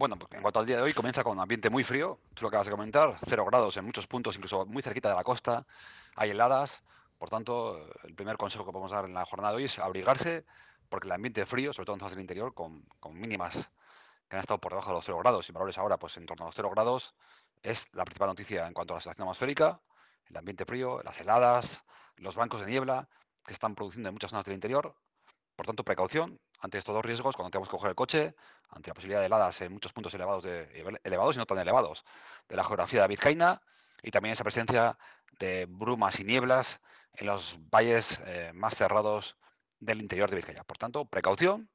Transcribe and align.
Bueno, 0.00 0.16
pues 0.18 0.32
en 0.32 0.40
cuanto 0.40 0.60
al 0.60 0.64
día 0.64 0.76
de 0.78 0.82
hoy, 0.82 0.94
comienza 0.94 1.22
con 1.22 1.32
un 1.32 1.40
ambiente 1.40 1.68
muy 1.68 1.84
frío, 1.84 2.20
tú 2.32 2.44
lo 2.44 2.48
acabas 2.48 2.66
de 2.66 2.70
comentar, 2.70 3.18
cero 3.28 3.44
grados 3.44 3.76
en 3.76 3.84
muchos 3.84 4.06
puntos, 4.06 4.34
incluso 4.34 4.64
muy 4.64 4.82
cerquita 4.82 5.10
de 5.10 5.14
la 5.14 5.22
costa, 5.22 5.66
hay 6.16 6.30
heladas, 6.30 6.82
por 7.18 7.28
tanto, 7.28 7.86
el 8.04 8.14
primer 8.14 8.38
consejo 8.38 8.64
que 8.64 8.72
podemos 8.72 8.92
dar 8.92 9.04
en 9.04 9.12
la 9.12 9.26
jornada 9.26 9.52
de 9.52 9.56
hoy 9.58 9.64
es 9.64 9.78
abrigarse, 9.78 10.46
porque 10.88 11.06
el 11.06 11.12
ambiente 11.12 11.44
frío, 11.44 11.74
sobre 11.74 11.84
todo 11.84 11.96
en 11.96 12.00
zonas 12.00 12.12
del 12.12 12.22
interior, 12.22 12.54
con, 12.54 12.82
con 12.98 13.20
mínimas 13.20 13.70
que 14.26 14.36
han 14.36 14.40
estado 14.40 14.58
por 14.58 14.72
debajo 14.72 14.88
de 14.88 14.94
los 14.94 15.04
cero 15.04 15.18
grados 15.18 15.46
y 15.50 15.52
valores 15.52 15.76
ahora 15.76 15.98
pues 15.98 16.16
en 16.16 16.24
torno 16.24 16.46
a 16.46 16.48
los 16.48 16.54
cero 16.54 16.70
grados, 16.70 17.14
es 17.62 17.86
la 17.92 18.06
principal 18.06 18.28
noticia 18.28 18.66
en 18.66 18.72
cuanto 18.72 18.94
a 18.94 18.96
la 18.96 19.00
situación 19.02 19.24
atmosférica, 19.24 19.80
el 20.30 20.36
ambiente 20.38 20.64
frío, 20.64 21.02
las 21.02 21.20
heladas, 21.20 21.84
los 22.16 22.36
bancos 22.36 22.60
de 22.60 22.68
niebla 22.68 23.06
que 23.44 23.52
están 23.52 23.74
produciendo 23.74 24.08
en 24.08 24.14
muchas 24.14 24.30
zonas 24.30 24.46
del 24.46 24.54
interior, 24.54 24.94
por 25.60 25.66
tanto, 25.66 25.84
precaución 25.84 26.40
ante 26.60 26.78
estos 26.78 26.94
dos 26.94 27.04
riesgos 27.04 27.36
cuando 27.36 27.50
tenemos 27.50 27.68
que 27.68 27.72
coger 27.72 27.90
el 27.90 27.94
coche, 27.94 28.34
ante 28.70 28.88
la 28.88 28.94
posibilidad 28.94 29.20
de 29.20 29.26
heladas 29.26 29.60
en 29.60 29.74
muchos 29.74 29.92
puntos 29.92 30.14
elevados, 30.14 30.42
elevados 31.04 31.36
y 31.36 31.38
no 31.38 31.44
tan 31.44 31.58
elevados 31.58 32.02
de 32.48 32.56
la 32.56 32.64
geografía 32.64 33.02
de 33.02 33.08
Vizcaína 33.08 33.60
y 34.02 34.10
también 34.10 34.32
esa 34.32 34.42
presencia 34.42 34.96
de 35.38 35.66
brumas 35.68 36.18
y 36.18 36.24
nieblas 36.24 36.80
en 37.12 37.26
los 37.26 37.58
valles 37.70 38.22
eh, 38.24 38.52
más 38.54 38.74
cerrados 38.74 39.36
del 39.80 40.00
interior 40.00 40.30
de 40.30 40.36
Vizcaya. 40.36 40.64
Por 40.64 40.78
tanto, 40.78 41.04
precaución, 41.04 41.68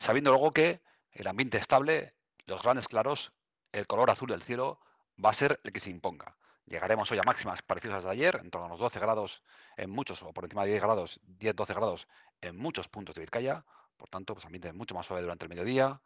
sabiendo 0.00 0.32
luego 0.32 0.52
que 0.52 0.80
el 1.12 1.28
ambiente 1.28 1.58
estable, 1.58 2.16
los 2.46 2.60
grandes 2.60 2.88
claros, 2.88 3.32
el 3.70 3.86
color 3.86 4.10
azul 4.10 4.30
del 4.30 4.42
cielo 4.42 4.80
va 5.24 5.30
a 5.30 5.34
ser 5.34 5.60
el 5.62 5.72
que 5.72 5.78
se 5.78 5.90
imponga. 5.90 6.36
Llegaremos 6.66 7.10
hoy 7.10 7.18
a 7.18 7.22
máximas 7.22 7.60
parecidas 7.62 8.04
a 8.04 8.08
de 8.08 8.12
ayer, 8.12 8.40
en 8.42 8.50
torno 8.50 8.66
a 8.66 8.70
los 8.70 8.78
12 8.78 8.98
grados 9.00 9.42
en 9.76 9.90
muchos, 9.90 10.22
o 10.22 10.32
por 10.32 10.44
encima 10.44 10.64
de 10.64 10.70
10 10.70 10.82
grados, 10.82 11.20
10-12 11.38 11.74
grados 11.74 12.08
en 12.40 12.56
muchos 12.56 12.88
puntos 12.88 13.14
de 13.14 13.20
Vizcaya, 13.20 13.64
por 13.96 14.08
tanto, 14.08 14.34
pues 14.34 14.44
ambiente 14.44 14.72
mucho 14.72 14.94
más 14.94 15.06
suave 15.06 15.22
durante 15.22 15.44
el 15.44 15.48
mediodía, 15.48 16.00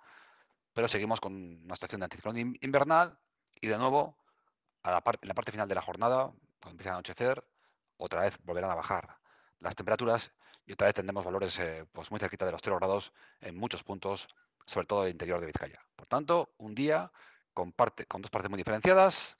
pero 0.72 0.88
seguimos 0.88 1.20
con 1.20 1.32
una 1.64 1.74
situación 1.74 2.00
de 2.00 2.04
anticiclón 2.04 2.36
invernal 2.60 3.18
y 3.60 3.66
de 3.68 3.78
nuevo, 3.78 4.18
en 4.82 4.92
la 4.92 5.34
parte 5.34 5.52
final 5.52 5.68
de 5.68 5.74
la 5.74 5.82
jornada, 5.82 6.32
cuando 6.60 6.70
empieza 6.70 6.90
a 6.90 6.94
anochecer, 6.94 7.44
otra 7.96 8.22
vez 8.22 8.38
volverán 8.42 8.70
a 8.70 8.74
bajar 8.74 9.16
las 9.60 9.74
temperaturas 9.74 10.32
y 10.66 10.72
otra 10.72 10.88
vez 10.88 10.94
tendremos 10.94 11.24
valores 11.24 11.58
eh, 11.58 11.86
pues 11.92 12.10
muy 12.10 12.20
cerquita 12.20 12.44
de 12.44 12.52
los 12.52 12.60
0 12.62 12.76
grados 12.78 13.12
en 13.40 13.56
muchos 13.56 13.82
puntos, 13.84 14.28
sobre 14.66 14.86
todo 14.86 15.04
el 15.04 15.12
interior 15.12 15.40
de 15.40 15.46
Vizcaya. 15.46 15.80
Por 15.94 16.06
tanto, 16.06 16.54
un 16.58 16.74
día 16.74 17.10
con 17.54 17.72
dos 17.76 18.30
partes 18.30 18.50
muy 18.50 18.58
diferenciadas, 18.58 19.36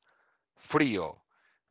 frío, 0.57 1.23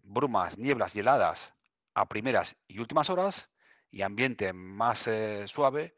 brumas, 0.04 0.58
nieblas 0.58 0.96
y 0.96 1.00
heladas 1.00 1.54
a 1.94 2.08
primeras 2.08 2.56
y 2.68 2.80
últimas 2.80 3.10
horas 3.10 3.50
y 3.92 4.02
ambiente 4.02 4.54
más 4.54 5.08
eh, 5.08 5.48
suave 5.48 5.96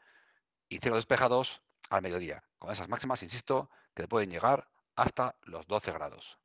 y 0.70 0.78
cielos 0.78 1.00
despejados 1.00 1.62
al 1.90 2.02
mediodía. 2.02 2.44
Con 2.60 2.72
esas 2.72 2.90
máximas, 2.90 3.24
insisto, 3.24 3.70
que 3.94 4.08
pueden 4.08 4.30
llegar 4.30 4.68
hasta 4.96 5.36
los 5.44 5.68
12 5.68 5.92
grados. 5.92 6.38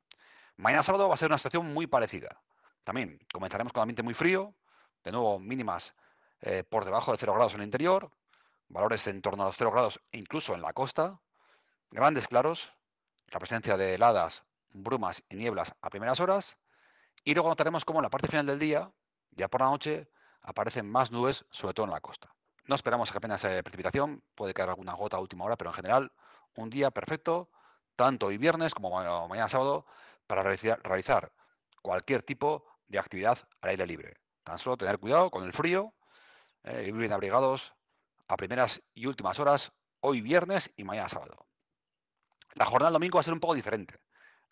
Mañana 0.57 0.83
sábado 0.83 1.07
va 1.07 1.15
a 1.15 1.17
ser 1.17 1.27
una 1.27 1.37
situación 1.37 1.73
muy 1.73 1.87
parecida. 1.87 2.41
También 2.83 3.19
comenzaremos 3.31 3.73
con 3.73 3.81
ambiente 3.81 4.03
muy 4.03 4.13
frío, 4.13 4.55
de 5.03 5.11
nuevo 5.11 5.39
mínimas 5.39 5.93
eh, 6.41 6.63
por 6.63 6.85
debajo 6.85 7.11
de 7.11 7.17
0 7.17 7.33
grados 7.33 7.53
en 7.53 7.61
el 7.61 7.65
interior, 7.65 8.11
valores 8.67 9.07
en 9.07 9.21
torno 9.21 9.43
a 9.43 9.47
los 9.47 9.57
0 9.57 9.71
grados 9.71 9.99
incluso 10.11 10.53
en 10.53 10.61
la 10.61 10.73
costa, 10.73 11.19
grandes 11.91 12.27
claros, 12.27 12.73
la 13.27 13.39
presencia 13.39 13.77
de 13.77 13.95
heladas, 13.95 14.43
brumas 14.73 15.23
y 15.29 15.35
nieblas 15.35 15.73
a 15.81 15.89
primeras 15.89 16.19
horas, 16.19 16.57
y 17.23 17.33
luego 17.33 17.49
notaremos 17.49 17.85
cómo 17.85 17.99
en 17.99 18.03
la 18.03 18.09
parte 18.09 18.27
final 18.27 18.45
del 18.45 18.59
día, 18.59 18.91
ya 19.31 19.47
por 19.47 19.61
la 19.61 19.67
noche, 19.67 20.09
aparecen 20.41 20.89
más 20.89 21.11
nubes, 21.11 21.45
sobre 21.51 21.73
todo 21.73 21.85
en 21.85 21.91
la 21.91 22.01
costa. 22.01 22.33
No 22.65 22.75
esperamos 22.75 23.11
que 23.11 23.17
apenas 23.17 23.43
haya 23.45 23.61
precipitación, 23.63 24.23
puede 24.35 24.53
caer 24.53 24.69
alguna 24.69 24.93
gota 24.93 25.17
a 25.17 25.19
última 25.19 25.45
hora, 25.45 25.57
pero 25.57 25.69
en 25.69 25.75
general 25.75 26.11
un 26.55 26.69
día 26.69 26.91
perfecto, 26.91 27.49
tanto 27.95 28.27
hoy 28.27 28.37
viernes 28.37 28.73
como 28.73 28.89
mañana 29.27 29.49
sábado, 29.49 29.85
para 30.27 30.43
realizar 30.43 31.31
cualquier 31.81 32.23
tipo 32.23 32.65
de 32.87 32.99
actividad 32.99 33.37
al 33.61 33.71
aire 33.71 33.85
libre. 33.85 34.17
Tan 34.43 34.59
solo 34.59 34.77
tener 34.77 34.99
cuidado 34.99 35.29
con 35.29 35.43
el 35.43 35.53
frío, 35.53 35.93
eh, 36.63 36.85
ir 36.87 36.93
bien 36.93 37.11
abrigados 37.11 37.73
a 38.27 38.37
primeras 38.37 38.81
y 38.93 39.05
últimas 39.05 39.39
horas, 39.39 39.71
hoy 39.99 40.21
viernes 40.21 40.71
y 40.75 40.83
mañana 40.83 41.09
sábado. 41.09 41.45
La 42.53 42.65
jornada 42.65 42.89
del 42.89 42.93
domingo 42.93 43.17
va 43.17 43.21
a 43.21 43.23
ser 43.23 43.33
un 43.33 43.39
poco 43.39 43.55
diferente, 43.55 43.99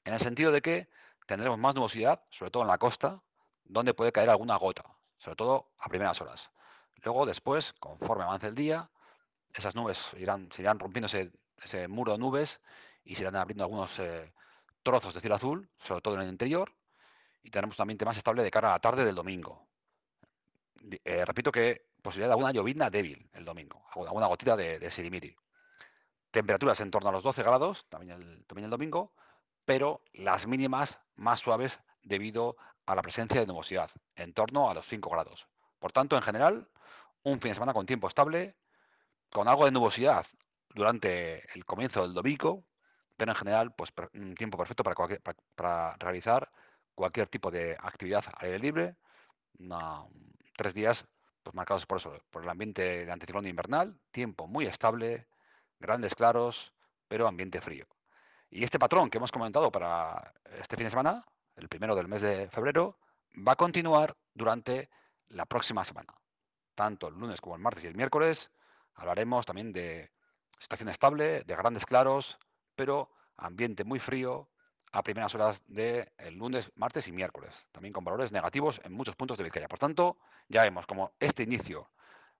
en 0.05 0.13
el 0.13 0.19
sentido 0.19 0.51
de 0.51 0.61
que 0.61 0.89
tendremos 1.25 1.57
más 1.57 1.75
nubosidad, 1.75 2.23
sobre 2.29 2.51
todo 2.51 2.63
en 2.63 2.67
la 2.67 2.77
costa, 2.77 3.21
donde 3.65 3.93
puede 3.93 4.11
caer 4.11 4.29
alguna 4.29 4.57
gota, 4.57 4.83
sobre 5.17 5.35
todo 5.35 5.71
a 5.77 5.89
primeras 5.89 6.19
horas. 6.21 6.51
Luego, 7.03 7.25
después, 7.25 7.73
conforme 7.73 8.23
avance 8.23 8.47
el 8.47 8.55
día, 8.55 8.89
esas 9.53 9.75
nubes 9.75 10.13
irán, 10.17 10.49
se 10.51 10.61
irán 10.61 10.79
rompiendo 10.79 11.07
ese, 11.07 11.87
muro 11.87 12.13
de 12.13 12.17
nubes 12.17 12.61
y 13.03 13.15
se 13.15 13.23
irán 13.23 13.35
abriendo 13.35 13.63
algunos 13.63 13.97
eh, 13.99 14.33
trozos 14.83 15.13
de 15.13 15.21
cielo 15.21 15.35
azul, 15.35 15.69
sobre 15.79 16.01
todo 16.01 16.15
en 16.15 16.21
el 16.21 16.29
interior, 16.29 16.73
y 17.43 17.49
tendremos 17.49 17.79
un 17.79 17.83
ambiente 17.83 18.05
más 18.05 18.17
estable 18.17 18.43
de 18.43 18.51
cara 18.51 18.69
a 18.69 18.71
la 18.73 18.79
tarde 18.79 19.05
del 19.05 19.15
domingo. 19.15 19.67
Eh, 21.03 21.25
repito 21.25 21.51
que 21.51 21.87
posibilidad 22.01 22.29
de 22.29 22.33
alguna 22.33 22.51
llovizna 22.51 22.89
débil 22.89 23.29
el 23.33 23.45
domingo, 23.45 23.83
alguna 23.95 24.27
gotita 24.27 24.55
de, 24.55 24.79
de 24.79 24.91
sirimiri. 24.91 25.35
Temperaturas 26.31 26.79
en 26.81 26.91
torno 26.91 27.09
a 27.09 27.11
los 27.11 27.23
12 27.23 27.43
grados, 27.43 27.85
también 27.89 28.21
el, 28.21 28.45
también 28.45 28.65
el 28.65 28.71
domingo, 28.71 29.13
pero 29.65 30.01
las 30.13 30.47
mínimas 30.47 30.99
más 31.15 31.39
suaves 31.39 31.79
debido 32.03 32.57
a 32.85 32.95
la 32.95 33.01
presencia 33.01 33.39
de 33.39 33.47
nubosidad, 33.47 33.91
en 34.15 34.33
torno 34.33 34.69
a 34.69 34.73
los 34.73 34.85
5 34.87 35.09
grados. 35.09 35.47
Por 35.79 35.91
tanto, 35.91 36.15
en 36.15 36.21
general, 36.21 36.67
un 37.23 37.39
fin 37.39 37.51
de 37.51 37.55
semana 37.55 37.73
con 37.73 37.85
tiempo 37.85 38.07
estable, 38.07 38.55
con 39.31 39.47
algo 39.47 39.65
de 39.65 39.71
nubosidad 39.71 40.25
durante 40.69 41.47
el 41.55 41.65
comienzo 41.65 42.01
del 42.01 42.13
domingo, 42.13 42.65
pero 43.17 43.31
en 43.31 43.37
general, 43.37 43.73
pues 43.75 43.93
un 44.13 44.35
tiempo 44.35 44.57
perfecto 44.57 44.83
para, 44.83 44.95
para, 45.55 45.95
realizar 45.97 46.51
cualquier 46.95 47.27
tipo 47.27 47.51
de 47.51 47.77
actividad 47.79 48.23
al 48.35 48.45
aire 48.47 48.59
libre. 48.59 48.95
tres 50.57 50.73
días 50.73 51.05
pues 51.43 51.55
marcados 51.55 51.85
por 51.85 51.97
eso, 51.97 52.19
por 52.29 52.43
el 52.43 52.49
ambiente 52.49 53.05
de 53.05 53.11
anticiclón 53.11 53.47
invernal, 53.47 53.99
tiempo 54.11 54.47
muy 54.47 54.65
estable, 54.65 55.27
grandes 55.79 56.15
claros, 56.15 56.73
pero 57.07 57.27
ambiente 57.27 57.61
frío. 57.61 57.87
Y 58.53 58.65
este 58.65 58.79
patrón 58.79 59.09
que 59.09 59.17
hemos 59.17 59.31
comentado 59.31 59.71
para 59.71 60.33
este 60.59 60.75
fin 60.75 60.83
de 60.83 60.89
semana, 60.89 61.25
el 61.55 61.69
primero 61.69 61.95
del 61.95 62.09
mes 62.09 62.21
de 62.21 62.49
febrero, 62.49 62.97
va 63.47 63.53
a 63.53 63.55
continuar 63.55 64.17
durante 64.33 64.89
la 65.29 65.45
próxima 65.45 65.85
semana. 65.85 66.13
Tanto 66.75 67.07
el 67.07 67.13
lunes 67.13 67.39
como 67.39 67.55
el 67.55 67.61
martes 67.61 67.85
y 67.85 67.87
el 67.87 67.95
miércoles 67.95 68.51
hablaremos 68.95 69.45
también 69.45 69.71
de 69.71 70.11
situación 70.59 70.89
estable, 70.89 71.43
de 71.45 71.55
grandes 71.55 71.85
claros, 71.85 72.37
pero 72.75 73.09
ambiente 73.37 73.85
muy 73.85 73.99
frío 73.99 74.49
a 74.91 75.01
primeras 75.01 75.33
horas 75.33 75.61
del 75.67 76.09
lunes, 76.33 76.69
martes 76.75 77.07
y 77.07 77.13
miércoles, 77.13 77.65
también 77.71 77.93
con 77.93 78.03
valores 78.03 78.33
negativos 78.33 78.81
en 78.83 78.91
muchos 78.91 79.15
puntos 79.15 79.37
de 79.37 79.45
Vizcaya. 79.45 79.69
Por 79.69 79.79
tanto, 79.79 80.17
ya 80.49 80.63
vemos 80.63 80.85
como 80.85 81.13
este 81.21 81.43
inicio 81.43 81.89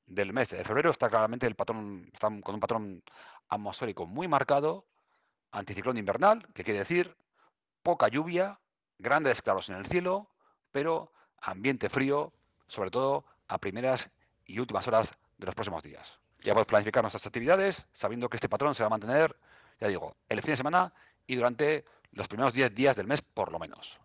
del 0.05 0.33
mes 0.33 0.49
de 0.49 0.66
febrero 0.66 0.91
está 0.91 1.09
claramente 1.09 1.47
el 1.47 1.55
patrón, 1.55 2.09
está 2.13 2.28
con 2.41 2.55
un 2.55 2.59
patrón 2.59 3.03
atmosférico 3.47 4.05
muy 4.05 4.28
marcado, 4.28 4.85
anticiclón 5.51 5.97
invernal, 5.97 6.47
que 6.53 6.63
quiere 6.63 6.79
decir 6.79 7.16
poca 7.84 8.07
lluvia, 8.07 8.59
grandes 9.00 9.41
claros 9.41 9.69
en 9.69 9.75
el 9.75 9.85
cielo, 9.85 10.29
pero 10.72 11.12
ambiente 11.41 11.89
frío, 11.89 12.34
sobre 12.67 12.91
todo 12.91 13.25
a 13.47 13.57
primeras 13.57 14.09
y 14.45 14.59
últimas 14.59 14.88
horas 14.88 15.13
de 15.38 15.45
los 15.45 15.56
próximos 15.56 15.84
días. 15.84 16.19
Ya 16.40 16.53
podemos 16.53 16.67
planificar 16.67 17.03
nuestras 17.03 17.25
actividades 17.25 17.85
sabiendo 17.94 18.29
que 18.29 18.38
este 18.38 18.50
patrón 18.50 18.75
se 18.75 18.84
va 18.84 18.88
a 18.88 18.91
mantener, 18.91 19.35
ya 19.79 19.88
digo, 19.88 20.16
el 20.29 20.41
fin 20.41 20.51
de 20.51 20.57
semana 20.57 20.94
y 21.28 21.35
durante 21.35 21.85
los 22.11 22.28
primeros 22.28 22.53
10 22.53 22.73
días 22.73 22.95
del 22.95 23.07
mes 23.07 23.22
por 23.22 23.51
lo 23.51 23.59
menos. 23.59 24.00